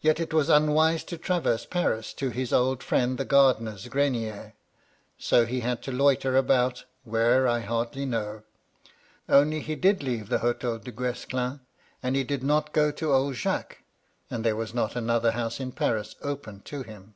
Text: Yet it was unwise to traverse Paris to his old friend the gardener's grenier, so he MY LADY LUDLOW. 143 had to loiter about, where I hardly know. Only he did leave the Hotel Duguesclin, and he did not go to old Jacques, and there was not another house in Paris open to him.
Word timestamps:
Yet 0.00 0.18
it 0.18 0.34
was 0.34 0.48
unwise 0.48 1.04
to 1.04 1.16
traverse 1.16 1.64
Paris 1.64 2.12
to 2.14 2.30
his 2.30 2.52
old 2.52 2.82
friend 2.82 3.16
the 3.16 3.24
gardener's 3.24 3.86
grenier, 3.86 4.54
so 5.16 5.46
he 5.46 5.60
MY 5.60 5.66
LADY 5.66 5.66
LUDLOW. 5.66 5.66
143 5.66 5.68
had 5.68 5.82
to 5.84 6.04
loiter 6.04 6.36
about, 6.36 6.84
where 7.04 7.46
I 7.46 7.60
hardly 7.60 8.04
know. 8.04 8.42
Only 9.28 9.60
he 9.60 9.76
did 9.76 10.02
leave 10.02 10.28
the 10.28 10.40
Hotel 10.40 10.80
Duguesclin, 10.80 11.60
and 12.02 12.16
he 12.16 12.24
did 12.24 12.42
not 12.42 12.72
go 12.72 12.90
to 12.90 13.12
old 13.12 13.36
Jacques, 13.36 13.78
and 14.28 14.44
there 14.44 14.56
was 14.56 14.74
not 14.74 14.96
another 14.96 15.30
house 15.30 15.60
in 15.60 15.70
Paris 15.70 16.16
open 16.20 16.62
to 16.62 16.82
him. 16.82 17.14